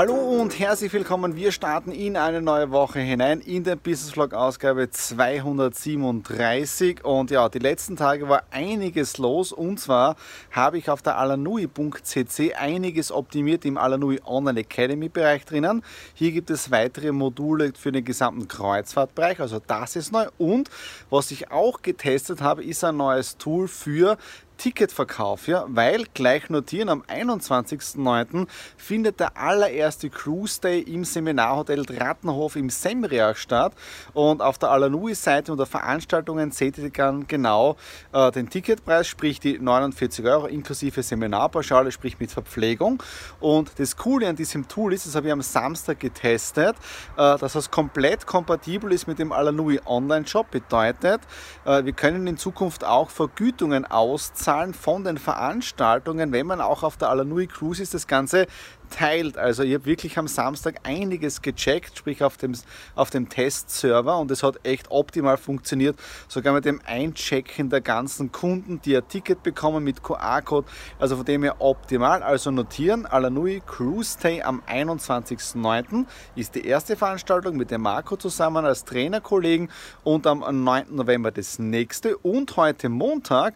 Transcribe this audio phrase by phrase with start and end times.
[0.00, 1.36] Hallo und herzlich willkommen.
[1.36, 7.04] Wir starten in eine neue Woche hinein in der Business Vlog Ausgabe 237.
[7.04, 9.52] Und ja, die letzten Tage war einiges los.
[9.52, 10.16] Und zwar
[10.52, 15.82] habe ich auf der alanui.cc einiges optimiert im Alanui Online Academy Bereich drinnen.
[16.14, 19.38] Hier gibt es weitere Module für den gesamten Kreuzfahrtbereich.
[19.38, 20.28] Also das ist neu.
[20.38, 20.70] Und
[21.10, 24.16] was ich auch getestet habe, ist ein neues Tool für
[24.60, 28.46] Ticketverkauf, ja, weil gleich notieren, am 21.09.
[28.76, 33.72] findet der allererste Cruise Day im Seminarhotel Rattenhof im Semriach statt
[34.12, 37.76] und auf der Alanui-Seite unter Veranstaltungen seht ihr dann genau
[38.12, 43.02] äh, den Ticketpreis, sprich die 49 Euro inklusive Seminarpauschale, sprich mit Verpflegung
[43.40, 46.76] und das Coole an diesem Tool ist, das habe ich am Samstag getestet,
[47.16, 51.22] äh, dass es komplett kompatibel ist mit dem Alanui Online-Shop, bedeutet,
[51.64, 56.82] äh, wir können in Zukunft auch Vergütungen auszahlen Zahlen von den Veranstaltungen, wenn man auch
[56.82, 58.48] auf der Alanui Cruise ist, das Ganze
[58.90, 59.38] teilt.
[59.38, 62.54] Also ich habe wirklich am Samstag einiges gecheckt, sprich auf dem,
[62.96, 65.96] auf dem Testserver und es hat echt optimal funktioniert.
[66.26, 70.66] Sogar mit dem Einchecken der ganzen Kunden, die ein Ticket bekommen mit QR-Code.
[70.98, 72.24] Also von dem her optimal.
[72.24, 76.06] Also notieren, Alanui Cruise Day am 21.09.
[76.34, 79.70] ist die erste Veranstaltung mit dem Marco zusammen als Trainerkollegen
[80.02, 80.86] und am 9.
[80.90, 83.54] November das nächste und heute Montag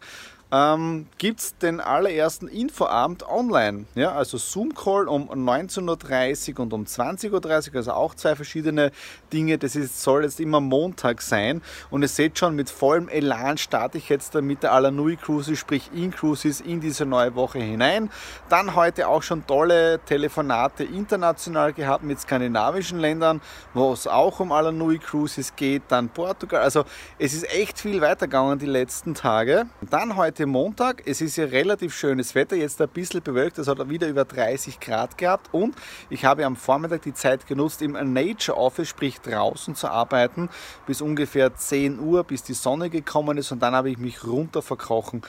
[0.54, 3.86] ähm, gibt es den allerersten Infoabend online.
[3.96, 8.92] Ja, also Zoom-Call um 19.30 Uhr und um 20.30 Uhr, also auch zwei verschiedene
[9.32, 9.58] Dinge.
[9.58, 11.60] Das ist, soll jetzt immer Montag sein.
[11.90, 15.90] Und ihr seht schon, mit vollem Elan starte ich jetzt mit der Alanui Cruises, sprich
[15.92, 18.10] In-Cruises, in diese neue Woche hinein.
[18.48, 23.40] Dann heute auch schon tolle Telefonate international gehabt mit skandinavischen Ländern,
[23.72, 25.82] wo es auch um Alanui Cruises geht.
[25.88, 26.62] Dann Portugal.
[26.62, 26.84] Also
[27.18, 29.66] es ist echt viel weitergegangen die letzten Tage.
[29.90, 31.02] Dann heute heute Montag.
[31.06, 33.56] Es ist ja relativ schönes Wetter, jetzt ein bisschen bewölkt.
[33.56, 35.74] Es hat wieder über 30 Grad gehabt und
[36.10, 40.50] ich habe am Vormittag die Zeit genutzt, im Nature Office, sprich draußen zu arbeiten,
[40.86, 44.60] bis ungefähr 10 Uhr, bis die Sonne gekommen ist und dann habe ich mich runter
[44.60, 45.22] verkrochen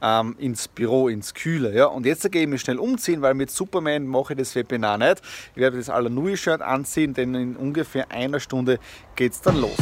[0.00, 1.74] ähm, ins Büro, ins Kühle.
[1.74, 1.86] Ja?
[1.86, 5.20] Und jetzt gehe ich mich schnell umziehen, weil mit Superman mache ich das Webinar nicht.
[5.54, 8.78] Ich werde das Alanui-Shirt anziehen, denn in ungefähr einer Stunde
[9.16, 9.76] geht es dann los.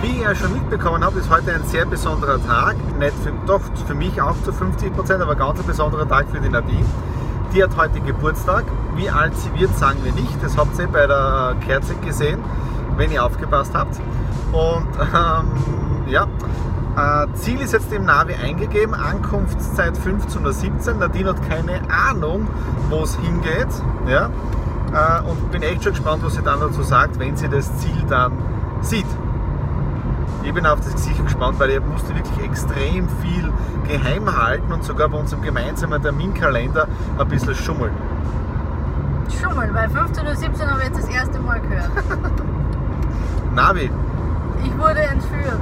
[0.00, 2.76] Wie ihr schon mitbekommen habt, ist heute ein sehr besonderer Tag.
[3.00, 6.38] Nicht für, doch für mich auch zu 50 Prozent, aber ganz ein besonderer Tag für
[6.38, 6.84] die Nadine.
[7.52, 8.64] Die hat heute Geburtstag.
[8.94, 10.40] Wie alt sie wird, sagen wir nicht.
[10.40, 12.38] Das habt ihr bei der Kerze gesehen,
[12.96, 13.96] wenn ihr aufgepasst habt.
[14.52, 16.28] Und ähm, ja,
[16.96, 20.94] äh, Ziel ist jetzt im Navi eingegeben, Ankunftszeit 15.17 Uhr.
[20.94, 22.46] Nadine hat keine Ahnung,
[22.88, 23.68] wo es hingeht.
[24.06, 24.30] Ja?
[24.92, 28.04] Äh, und bin echt schon gespannt, was sie dann dazu sagt, wenn sie das Ziel
[28.08, 28.32] dann
[28.80, 29.06] sieht.
[30.48, 33.52] Ich bin auf das Gesicht gespannt, weil ich musste wirklich extrem viel
[33.86, 36.88] geheim halten und sogar bei unserem gemeinsamen Terminkalender
[37.18, 37.92] ein bisschen schummeln.
[39.38, 41.90] Schummeln, weil 15.17 Uhr habe ich jetzt das erste Mal gehört.
[43.54, 43.90] Navi.
[44.64, 45.60] Ich wurde entführt.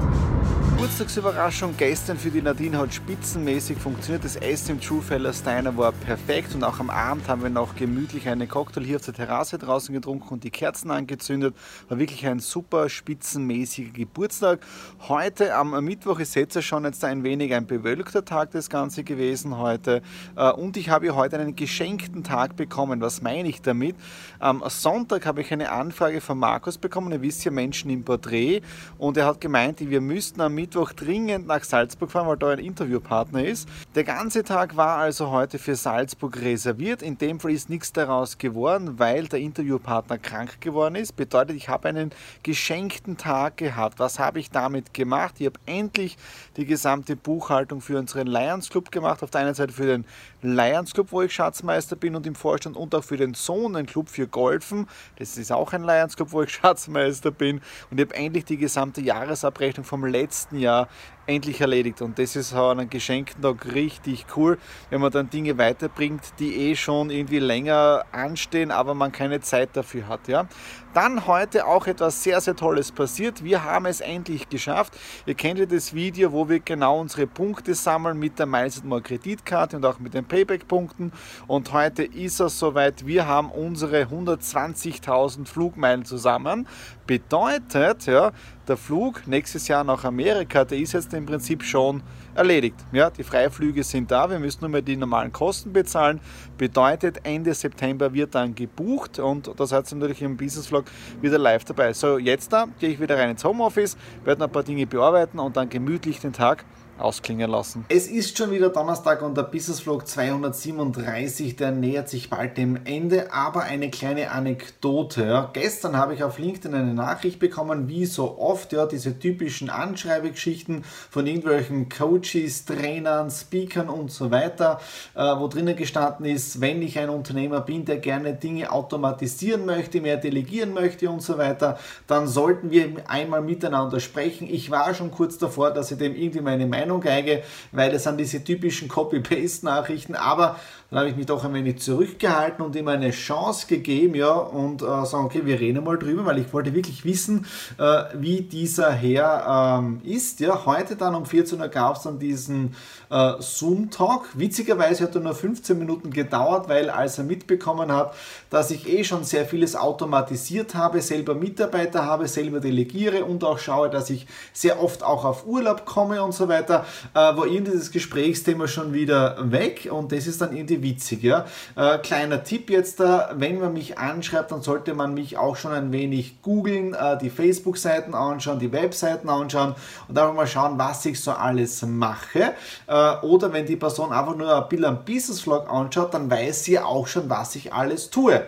[0.76, 4.26] Geburtstagsüberraschung gestern für die Nadine hat spitzenmäßig funktioniert.
[4.26, 7.76] Das Essen im True Fellers Diner war perfekt und auch am Abend haben wir noch
[7.76, 11.56] gemütlich einen Cocktail hier auf der Terrasse draußen getrunken und die Kerzen angezündet.
[11.88, 14.60] War wirklich ein super spitzenmäßiger Geburtstag.
[15.08, 19.56] Heute am Mittwoch ist jetzt schon jetzt ein wenig ein bewölkter Tag das Ganze gewesen
[19.56, 20.02] heute
[20.36, 23.00] äh, und ich habe heute einen geschenkten Tag bekommen.
[23.00, 23.96] Was meine ich damit?
[24.40, 27.12] Am Sonntag habe ich eine Anfrage von Markus bekommen.
[27.12, 28.60] Ihr wisst ja Menschen im Porträt
[28.98, 32.50] und er hat gemeint, wir müssten am Mittwoch Mittwoch dringend nach Salzburg fahren, weil da
[32.50, 33.68] ein Interviewpartner ist.
[33.94, 37.02] Der ganze Tag war also heute für Salzburg reserviert.
[37.02, 41.14] In dem Fall ist nichts daraus geworden, weil der Interviewpartner krank geworden ist.
[41.14, 42.10] Bedeutet, ich habe einen
[42.42, 44.00] geschenkten Tag gehabt.
[44.00, 45.36] Was habe ich damit gemacht?
[45.38, 46.16] Ich habe endlich
[46.56, 49.22] die gesamte Buchhaltung für unseren Lions Club gemacht.
[49.22, 50.04] Auf der einen Seite für den
[50.42, 54.26] Lions Club, wo ich Schatzmeister bin und im Vorstand und auch für den Sohnenclub für
[54.26, 54.88] Golfen.
[55.16, 57.60] Das ist auch ein Lions Club, wo ich Schatzmeister bin.
[57.92, 60.88] Und ich habe endlich die gesamte Jahresabrechnung vom letzten letzten Jahr
[61.26, 62.02] endlich erledigt.
[62.02, 64.58] Und das ist an einem Geschenkentag richtig cool,
[64.90, 69.70] wenn man dann Dinge weiterbringt, die eh schon irgendwie länger anstehen, aber man keine Zeit
[69.74, 70.28] dafür hat.
[70.28, 70.46] Ja?
[70.94, 73.44] Dann heute auch etwas sehr, sehr Tolles passiert.
[73.44, 74.96] Wir haben es endlich geschafft.
[75.26, 79.02] Ihr kennt ja das Video, wo wir genau unsere Punkte sammeln mit der Miles More
[79.02, 81.12] Kreditkarte und auch mit den Payback-Punkten.
[81.46, 83.06] Und heute ist es soweit.
[83.06, 86.66] Wir haben unsere 120.000 Flugmeilen zusammen.
[87.06, 88.32] Bedeutet, ja,
[88.66, 92.02] der Flug nächstes Jahr nach Amerika, der ist jetzt im Prinzip schon
[92.34, 92.76] erledigt.
[92.92, 96.20] Ja, die Freiflüge sind da, wir müssen nur mehr die normalen Kosten bezahlen.
[96.58, 100.84] Bedeutet, Ende September wird dann gebucht und das hat natürlich im Business Vlog
[101.20, 101.92] wieder live dabei.
[101.92, 105.38] So, jetzt da gehe ich wieder rein ins Homeoffice, werde noch ein paar Dinge bearbeiten
[105.38, 106.64] und dann gemütlich den Tag
[106.98, 107.84] ausklingen lassen.
[107.88, 112.78] Es ist schon wieder Donnerstag und der Business Vlog 237, der nähert sich bald dem
[112.84, 115.48] Ende, aber eine kleine Anekdote.
[115.52, 120.84] Gestern habe ich auf LinkedIn eine Nachricht bekommen, wie so oft, ja, diese typischen Anschreibegeschichten
[121.10, 124.80] von irgendwelchen Coaches, Trainern, Speakern und so weiter,
[125.14, 130.00] äh, wo drinnen gestanden ist, wenn ich ein Unternehmer bin, der gerne Dinge automatisieren möchte,
[130.00, 134.48] mehr delegieren möchte und so weiter, dann sollten wir einmal miteinander sprechen.
[134.48, 137.42] Ich war schon kurz davor, dass ich dem irgendwie meine Meinung Meinung geige,
[137.72, 140.56] weil das sind diese typischen Copy-Paste-Nachrichten, aber
[140.90, 144.82] dann habe ich mich doch ein wenig zurückgehalten und ihm eine Chance gegeben, ja, und
[144.82, 147.44] äh, sagen, okay, wir reden mal drüber, weil ich wollte wirklich wissen,
[147.78, 150.38] äh, wie dieser Herr ähm, ist.
[150.38, 152.76] Ja, heute dann um 14 Uhr gab es dann diesen
[153.10, 154.28] äh, Zoom-Talk.
[154.34, 158.14] Witzigerweise hat er nur 15 Minuten gedauert, weil als er mitbekommen hat,
[158.50, 163.58] dass ich eh schon sehr vieles automatisiert habe, selber Mitarbeiter habe, selber delegiere und auch
[163.58, 166.75] schaue, dass ich sehr oft auch auf Urlaub komme und so weiter,
[167.14, 171.22] äh, war irgendwie das Gesprächsthema schon wieder weg und das ist dann irgendwie witzig.
[171.22, 171.46] Ja?
[171.76, 175.72] Äh, kleiner Tipp jetzt da, wenn man mich anschreibt, dann sollte man mich auch schon
[175.72, 179.74] ein wenig googeln, äh, die Facebook-Seiten anschauen, die Webseiten anschauen
[180.08, 182.54] und einfach mal schauen, was ich so alles mache.
[182.86, 186.64] Äh, oder wenn die Person einfach nur ein Bild am Business Vlog anschaut, dann weiß
[186.64, 188.44] sie auch schon, was ich alles tue.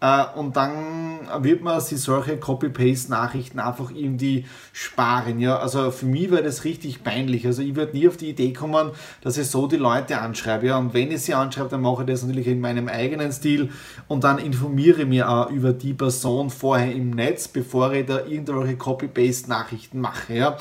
[0.00, 5.38] Äh, und dann wird man sich solche Copy-Paste-Nachrichten einfach irgendwie sparen.
[5.40, 5.58] Ja?
[5.58, 7.46] Also für mich wäre das richtig peinlich.
[7.46, 10.66] Also ich würde nie auf die Idee kommen, dass ich so die Leute anschreibe.
[10.66, 10.78] Ja?
[10.78, 13.70] Und wenn ich sie anschreibe, dann mache ich das natürlich in meinem eigenen Stil
[14.08, 18.24] und dann informiere ich mich auch über die Person vorher im Netz, bevor ich da
[18.24, 20.34] irgendwelche Copy-Paste-Nachrichten mache.
[20.34, 20.56] Ja?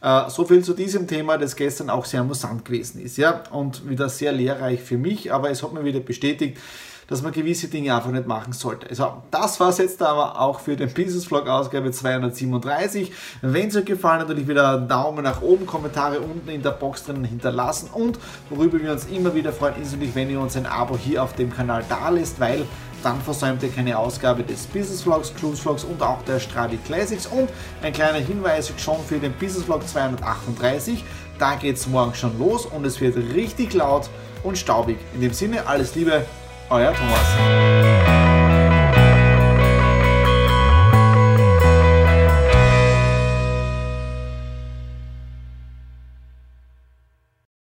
[0.00, 3.16] Äh, so viel zu diesem Thema, das gestern auch sehr amüsant gewesen ist.
[3.16, 3.42] Ja?
[3.50, 6.58] Und wieder sehr lehrreich für mich, aber es hat mir wieder bestätigt,
[7.08, 8.88] dass man gewisse Dinge einfach nicht machen sollte.
[8.88, 13.12] Also das war es jetzt aber auch für den Business Vlog Ausgabe 237.
[13.42, 17.04] Wenn es euch gefallen hat, natürlich wieder Daumen nach oben, Kommentare unten in der Box
[17.04, 18.18] drinnen hinterlassen und
[18.50, 21.34] worüber wir uns immer wieder freuen, ist natürlich, wenn ihr uns ein Abo hier auf
[21.34, 22.64] dem Kanal da lässt, weil
[23.04, 27.26] dann versäumt ihr keine Ausgabe des Business Vlogs, Cruise Vlogs und auch der Stradi Classics.
[27.26, 27.50] Und
[27.82, 31.04] ein kleiner Hinweis schon für den Business Vlog 238.
[31.38, 34.08] Da geht es morgen schon los und es wird richtig laut
[34.42, 34.96] und staubig.
[35.14, 36.24] In dem Sinne, alles Liebe,
[36.70, 38.03] euer Thomas.